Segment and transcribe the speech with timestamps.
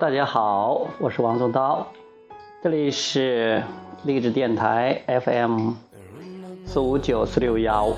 [0.00, 1.86] 大家好，我是王宗涛，
[2.60, 3.62] 这里是
[4.02, 5.70] 励志电台 FM
[6.66, 7.92] 四五九四六幺。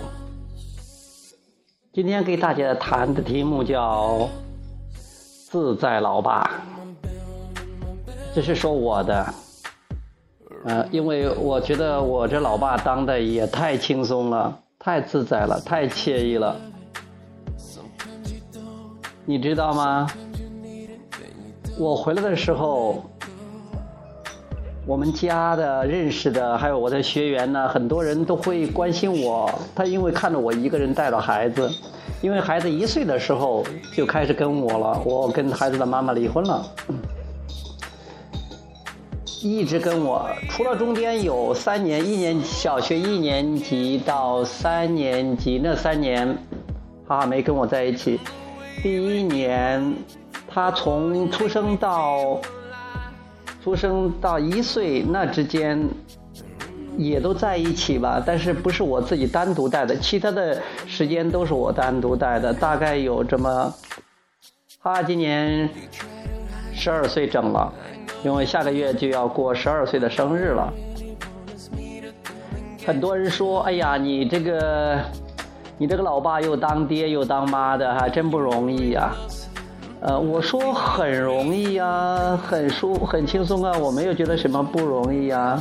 [1.94, 4.28] 今天给大家谈的题目叫
[5.48, 6.60] “自在老爸”，
[8.34, 9.34] 这是说我的，
[10.66, 16.56] 呃，因为我觉得我这老爸当的也太轻松了，太自在了，太惬意了，
[19.24, 20.06] 你知道吗？
[21.78, 23.04] 我回来的时候，
[24.86, 29.52] 我们家的认识的，还有我的学员呢，很多人都会关心我。
[29.74, 31.70] 他因为看着我一个人带着孩子，
[32.22, 33.62] 因为孩子一岁的时候
[33.94, 36.66] 就开始跟我了，我跟孩子的妈妈离婚了，
[39.42, 46.38] 一直跟我，除了中间有三年，一年小学一年级到三年级那三年，
[47.06, 48.18] 他没跟我在一起。
[48.82, 49.94] 第一年。
[50.56, 52.40] 他从出生到
[53.62, 55.86] 出生到一岁那之间，
[56.96, 63.70] 也都在一起吧，但是不是我自己单独带的，其他的时间都是我单独带的，大概有这么，
[64.82, 65.68] 他今年
[66.72, 67.70] 十二岁整了，
[68.24, 70.72] 因为下个月就要过十二岁的生日了。
[72.86, 74.98] 很多人说：“哎呀，你这个
[75.76, 79.12] 你这个老爸又当爹又当妈的，还真不容易呀。”
[80.00, 85.60] 呃，我说很容易呀，很舒很轻松啊，我没有觉得什么不容易呀，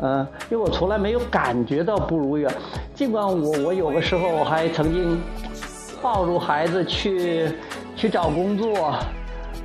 [0.00, 2.46] 嗯，因为我从来没有感觉到不如意，
[2.94, 5.20] 尽管我我有的时候还曾经
[6.00, 7.50] 抱住孩子去
[7.96, 8.94] 去找工作，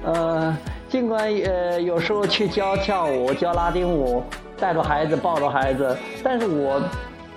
[0.04, 0.58] 呃，
[0.90, 4.22] 尽管呃有时候去教跳舞教拉丁舞，
[4.58, 6.82] 带着孩子抱着孩子，但是我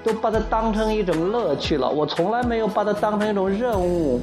[0.03, 4.19] 都把它当成一种乐趣了，我从来没有把它当成一种任务。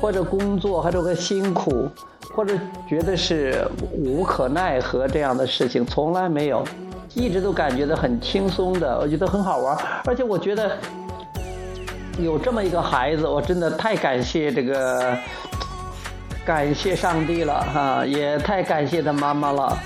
[0.00, 1.88] 或者工作，或者个辛苦，
[2.34, 2.54] 或者
[2.88, 6.62] 觉得是无可奈何这样的事情，从来没有，
[7.14, 10.76] 一直都感觉到很轻松的，我觉得很好玩，而且我觉得
[12.20, 15.16] 有这么一个孩子，我真的太感谢这个，
[16.44, 19.78] 感谢上帝了哈，也太感谢他妈妈了，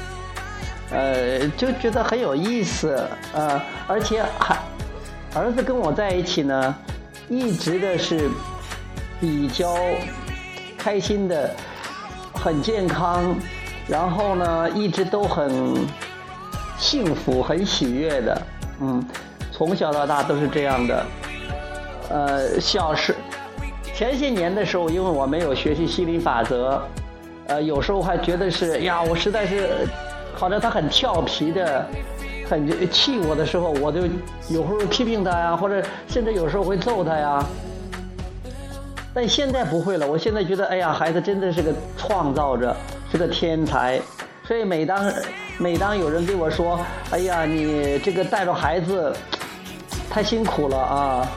[0.91, 3.03] 呃，就觉得很有意思，
[3.33, 4.59] 呃，而且还
[5.35, 6.75] 儿子跟我在一起呢，
[7.31, 8.29] 一直的是。
[9.23, 9.77] 比较
[10.77, 11.49] 开心的，
[12.35, 13.37] 很健康，
[13.87, 15.77] 然后呢，一直都很
[16.77, 18.43] 幸福、很喜悦的，
[18.81, 19.01] 嗯，
[19.53, 21.07] 从小到大都是这样的。
[22.11, 23.15] 呃，小时
[23.95, 26.83] 前些年的时候，因为我没有学习心灵法则，
[27.47, 29.87] 呃，有时候还觉得是呀，我实在是，
[30.35, 31.87] 好像他很调皮的，
[32.51, 34.01] 很气我的时候，我就
[34.49, 37.47] 有时候批评他呀，或者甚至有时候会揍他呀。
[39.15, 42.75] 但现在不会了，我现在觉得，哎呀，孩子真的是个创造者，
[43.11, 44.01] 是个天才。
[44.47, 45.13] 所以每当
[45.59, 46.81] 每当有人对我说，
[47.11, 49.15] 哎呀，你这个带着孩子
[50.11, 51.29] 太辛苦了啊，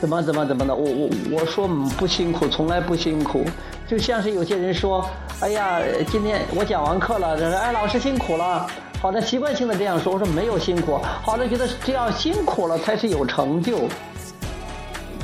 [0.00, 1.66] 怎么怎么怎么的，我我我说
[1.96, 3.44] 不辛苦，从来不辛苦。
[3.88, 5.04] 就像是有些人说，
[5.40, 8.66] 哎呀，今天我讲完课了，哎，老师辛苦了，
[9.00, 13.88] 好的，习惯性的这样说，我说没有辛苦，好的，觉得只要辛苦了才是有成就。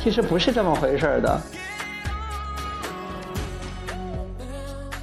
[0.08, 1.38] 其实不是这么回事的，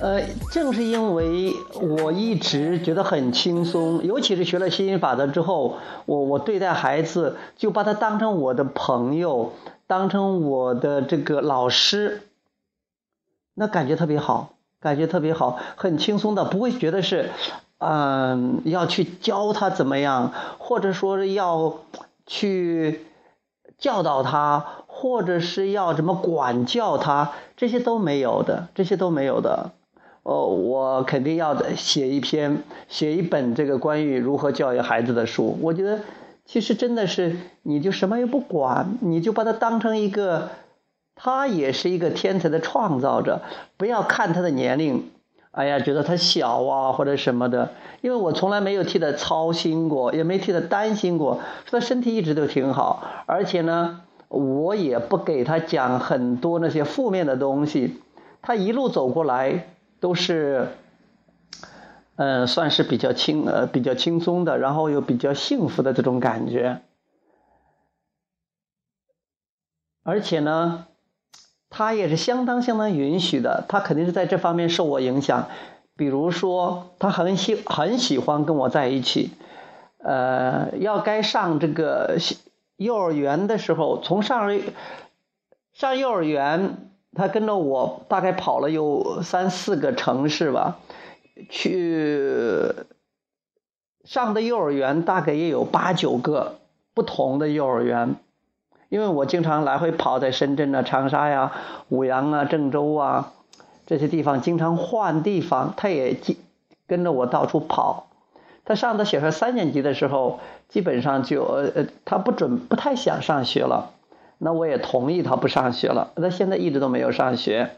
[0.02, 5.78] 呃，正是因为我一直觉得很轻松，尤其是学了吸引法则之后，
[6.08, 9.54] 我我对待孩子就把他当成我的朋友，
[9.86, 12.24] 当成我的这个老师，
[13.54, 17.30] 那感觉特别好，感觉特别好，很轻松的，不会觉得是，
[17.78, 21.82] 嗯，要去教他怎么样，或者说要
[22.26, 23.06] 去。
[23.78, 29.72] 教导他，或者是要怎么管教他，这些都没有的，这些都没有的。
[30.24, 35.58] 哦，我肯定要写一篇，写一本这个关于如何教育孩子的书。
[35.62, 36.00] 我觉得，
[36.46, 40.50] 其实真的是，你就什么也不管，你就把他当成一个，
[41.14, 43.42] 他也是一个天才的创造者，
[43.78, 45.12] 不要看他的年龄。
[45.56, 47.72] 哎呀，觉得他小啊，或者什么的，
[48.02, 51.40] 因为我从来没有替他操心过，也没替他担心过，
[51.72, 58.02] 他身体一直都挺好，而且呢，我也不给他讲很多那些负面的东西，
[58.42, 59.70] 他一路走过来
[60.02, 60.68] 都是，
[62.18, 66.82] 嗯，算是比较轻呃比较轻松的，然后又比较幸福的这种感觉，
[70.04, 70.88] 而且呢。
[71.78, 75.50] 他也是相当相当允许的，他肯定是在这方面受我影响。
[75.98, 79.32] 比如说，他很喜很喜欢跟我在一起。
[79.98, 82.18] 呃，要该上这个
[82.78, 84.58] 幼儿园的时候，从上
[85.74, 86.78] 上幼儿园
[87.14, 90.80] 他跟着我大概跑了有三四个城市吧，
[91.50, 92.74] 去
[94.06, 96.60] 上的幼儿园大概也有八九个
[96.94, 98.16] 不同的幼儿园，
[98.96, 101.52] 因为我经常来回跑，在深圳啊、长沙呀、
[101.90, 103.34] 五羊啊、郑州啊
[103.86, 106.18] 这些地方，经常换地方，他也
[106.88, 108.08] 跟着我到处跑。
[108.64, 110.40] 他上到小学三年级的时候，
[110.70, 113.92] 基本上就呃呃，他不准不太想上学了。
[114.38, 116.14] 那我也同意他不上学了。
[116.16, 117.72] 他现在一直都没有上学。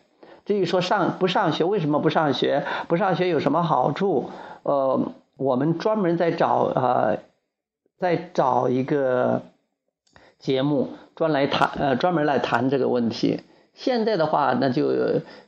[0.46, 2.64] 至于说上不上学，为什么不上学？
[2.88, 4.30] 不上学有什么好处？
[4.62, 5.02] 呃，
[5.36, 7.18] 我们专门在找呃，
[7.98, 9.42] 在找一个
[10.38, 13.42] 节目，专来谈呃，专门来谈这个问题。
[13.74, 14.94] 现在的话，那就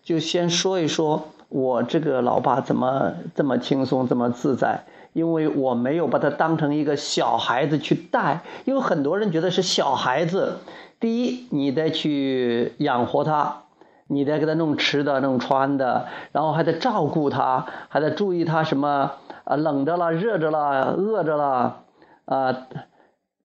[0.01, 4.83] 就先说一说我这个老爸怎么这么轻松，这么自在。
[5.13, 10.57] 因为我没有把他当成一个小孩子去带，因为很多人觉得是小孩子。
[11.00, 13.63] 第一，你得去养活他，
[14.07, 19.12] 你得给他弄吃的、弄穿的，然后还得照顾他，还得注意他什么
[19.44, 21.81] 啊冷着了、热着了、饿着了
[22.25, 22.68] 啊，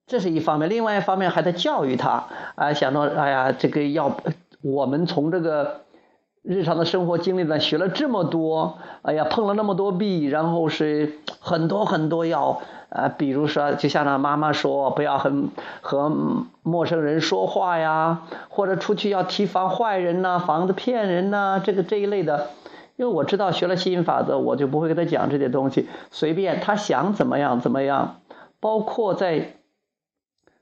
[0.07, 0.69] 这是一方面。
[0.69, 2.25] 另外一方面还在教育他
[2.55, 4.17] 啊，想到哎呀，这个要
[4.61, 5.81] 我们从这个。
[6.47, 15.31] 日常的生活经历呢，学了这么多，哎呀，碰了那么多壁，然后是很多很多要，呃，比如说，就像他妈妈说，不要和
[15.81, 16.07] 和
[16.61, 22.49] 陌生人说话呀，或者出去要提防坏人呐，防着骗人呐，这个这一类的。
[22.95, 28.17] 因为我知道学了吸引法则，我就不会跟他讲这些东西，随便他想怎么样怎么样，
[28.59, 29.54] 包括在。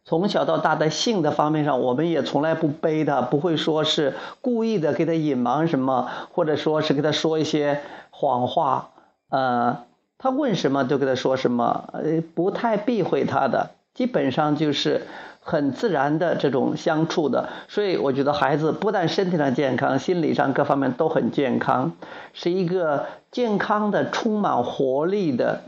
[0.06, 7.80] 从小到大，在性的方面上，我们也从来不背他，不会说是故意的给他隐瞒什么，或者说是给他说一些
[8.10, 8.90] 谎话。
[9.30, 9.86] 呃，
[10.18, 15.08] 他问什么就给他说什么，呃，不太避讳他的，基本上就是
[15.40, 17.48] 很自然的这种相处的。
[17.70, 21.94] 所以我觉得孩子不但身体上健康，心理上各方面都很健康，
[22.34, 25.62] 是一个健康的、充满活力的，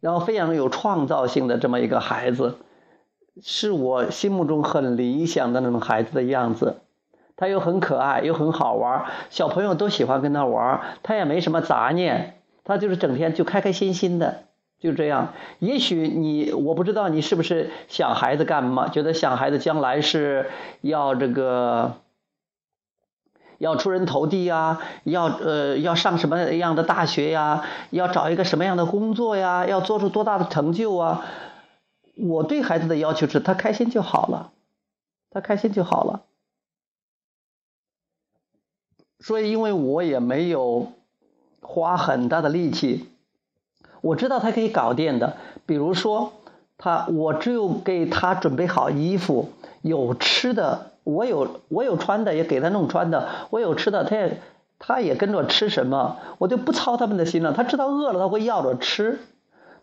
[0.00, 2.56] 然后非常有创造性的这么一个孩子。
[3.42, 6.76] 是我心目中很理想的那种孩子的样子，
[7.36, 14.44] 他又很可爱，又很好玩，小朋友都喜欢跟他玩，他也没什么杂念，他就是整天就开开心心的，
[14.80, 15.34] 就这样。
[15.58, 20.48] 也许你我不知道你是不是想孩子干嘛，觉得想孩子将来是
[20.80, 21.96] 要这个
[23.58, 31.24] 要出人头地呀，要呃要上什么样的大学呀，要找一个什么样的工作呀，要做出多大的成就啊。
[32.16, 34.50] 我对孩子的要求是他开心就好了，
[35.30, 36.22] 他开心就好了。
[39.20, 40.92] 所以，因为我也没有
[41.60, 43.08] 花很大的力气，
[44.00, 45.36] 我知道他可以搞定的。
[45.66, 46.32] 比如说，
[46.78, 49.50] 他我只有给他准备好衣服，
[49.82, 54.40] 有吃的，我有我有穿的，也给他弄穿的，我有吃的，他也
[54.78, 57.52] 他也跟着吃什么，我就不操他们的心了。
[57.52, 59.18] 他知道饿了，他会要着吃；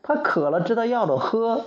[0.01, 1.65] 他渴了，知道要着喝。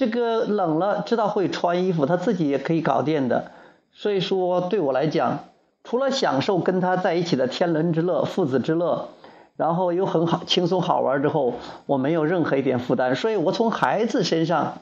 [0.00, 3.50] 这个冷了，知道会穿衣服，他自己也可以搞定的。
[3.92, 5.40] 所以说，对我来讲，
[5.84, 9.10] 除了享受跟他在一起的天伦之乐、父子之乐，
[9.58, 11.52] 然后又很好、轻松好玩之后，
[11.84, 13.14] 我没有任何一点负担。
[13.14, 14.78] 所以我从孩子身上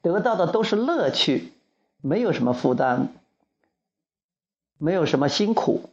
[0.00, 1.52] 得到的都是乐趣，
[2.00, 3.08] 没有什么负担，
[4.78, 5.90] 没有什么辛苦。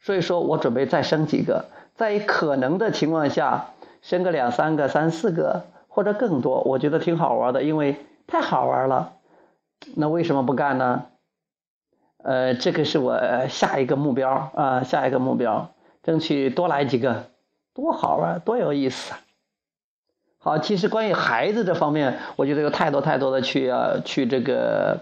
[0.00, 3.66] 所以说我准备再生几个，在可能的情况下，
[4.00, 5.64] 生个两三个、三四个。
[5.98, 7.96] 或者更多，我觉得挺好玩的，因为
[8.28, 9.14] 太好玩了。
[9.96, 11.06] 那为什么不干呢？
[12.22, 15.70] 呃，这个是我下一个目标啊，下一个目标，
[16.04, 17.24] 争取多来几个，
[17.74, 19.12] 多好玩，多有意思。
[20.38, 25.00] 好，其实关于孩子这方面，我觉得有太多太多的去啊去这个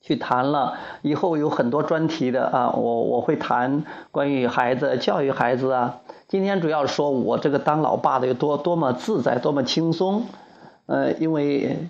[0.00, 0.78] 去谈了。
[1.02, 6.00] 以后有很多专题的啊，我我会谈关于孩子教育孩子啊。
[6.28, 10.26] 今天主要说我这个当老爸的有多多么自在，多么轻松，
[10.84, 11.88] 呃，因为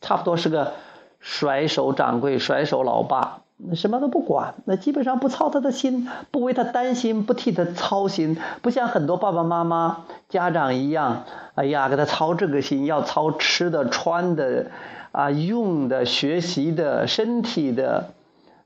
[0.00, 0.72] 差不多是个
[1.20, 3.42] 甩手掌柜、甩手老爸，
[3.74, 11.24] 什么都不管，那基本上不操他的心，不为他担心，不替他操心，不像很多爸爸妈妈、家长一样，
[11.54, 14.68] 哎呀，给他操这个心，要操吃的、穿的，
[15.12, 18.13] 啊，用的、学习的、身体的。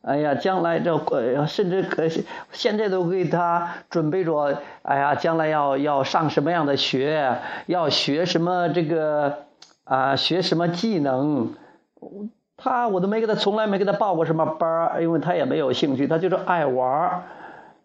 [0.08, 2.04] 哎呀，将来这呃，甚至可
[2.50, 4.62] 现在都给他准备着。
[4.80, 7.36] 哎呀，将来要要上什么样的学，
[7.66, 9.40] 要学什么这个
[9.84, 11.52] 啊，学什么技能？
[12.56, 17.24] 他我都没给他，从来没给他报过什么班，因为他也没有兴趣，他就是爱玩。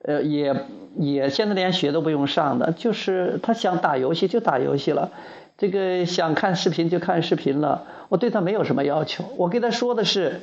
[0.05, 0.55] 呃，也
[0.95, 5.11] 也现在连学都不用上的，就是他想打游戏就打游戏了，
[5.57, 7.83] 这个想看视频就看视频了。
[8.07, 10.39] 我对他没有什么要求，我跟他说的是。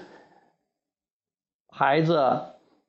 [1.81, 2.41] 孩子，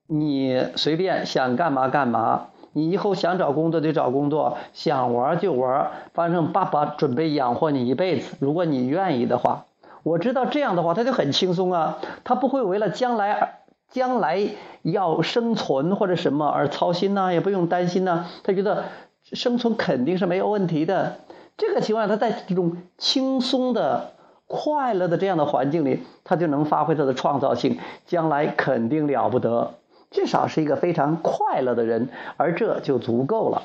[0.08, 9.64] 你随便想干嘛干嘛，你以后想找工作就找工作，想玩就玩，反正爸爸准备养活你一辈子，如果你愿意的话。
[10.04, 14.46] 我知道这样的话，他就很轻松啊，他不会为了将来将来
[14.82, 18.84] 要生存或者什么而操心呐，也不用担心呐，他觉得
[19.24, 21.16] 生存肯定是没有问题的。
[21.56, 24.12] 这个情况下，他在这种轻松的、
[24.52, 29.76] 快乐的这样的环境里，他就能发挥他的创造性，将来肯定了不得，
[30.10, 33.64] 至少是一个非常快乐的人，而这就足够了。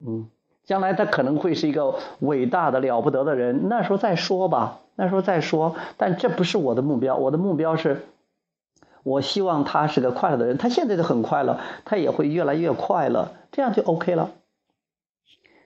[0.00, 0.28] 嗯，
[0.64, 4.80] 将来他可能会是一个伟大的了不得的人，那时候再说吧。
[4.94, 7.16] 那时候再说，但这不是我的目标。
[7.16, 8.06] 我的目标是，
[9.02, 10.56] 我希望他是个快乐的人。
[10.56, 14.30] 他现在就很快乐，他也会越来越快乐，这样就 OK 了。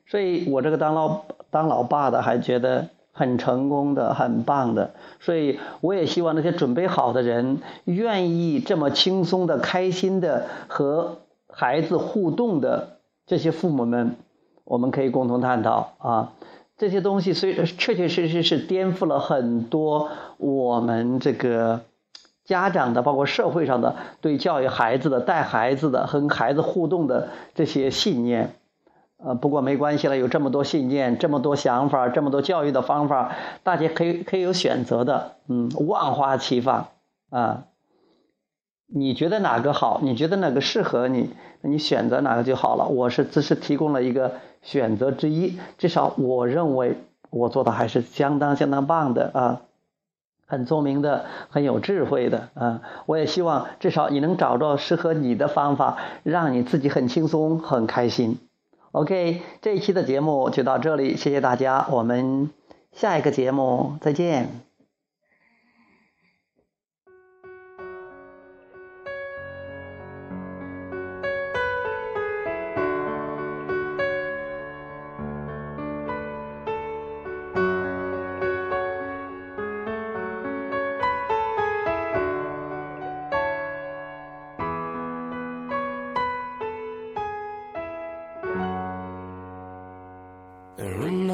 [0.08, 4.94] 所以我这个当老当老爸的还觉得很成功的，很棒的。
[5.20, 14.16] 所以我也希望那些准备好的人，愿意这么轻松的、开心的和孩子互动的这些父母们，
[14.64, 16.32] 我们可以共同探讨啊。
[16.78, 21.82] 这些东西虽确确实实是颠覆了很多我们这个
[22.46, 28.54] 家长的，包括社会上的对教育孩子的、带孩子的、和孩子互动的这些信念。
[29.22, 36.88] 呃，不过没关系了，有这么多信念、这么多想法、这么多教育的方法，大家可以可以有选择的，嗯，万花齐放
[37.30, 37.64] 啊。
[38.92, 40.00] 你觉得哪个好？
[40.02, 41.30] 你觉得哪个适合你？
[41.60, 42.86] 你选择哪个就好了。
[42.86, 46.96] 我是只是提供了一个选择之一，至少我认为
[47.28, 49.60] 我做的还是相当相当棒的啊，
[50.46, 52.80] 很聪明的，很有智慧的啊。
[53.06, 58.38] 我也希望至少你能找到适合你的方法，让你自己很轻松、很开心。
[58.92, 62.50] OK，这一期的节目就到这里，谢谢大家，我们
[62.92, 64.69] 下一个节目再见。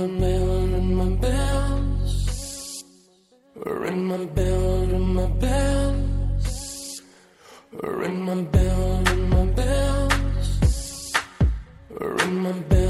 [0.08, 0.26] my
[0.72, 2.84] ring my bells.
[3.54, 7.02] Ring my bell, ring my bells.
[7.82, 10.60] Ring my bell, ring my bells.
[11.90, 12.85] Ring my bell.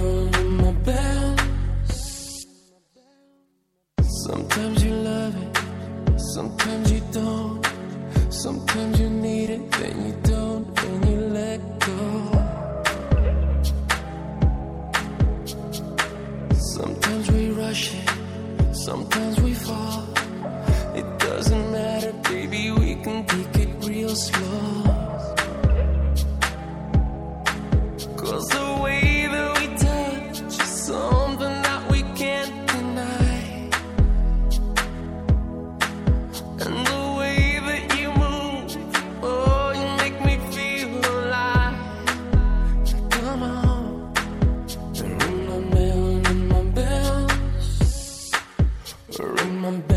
[17.66, 18.06] rushing.
[18.72, 20.15] Sometimes we fall.
[49.66, 49.95] on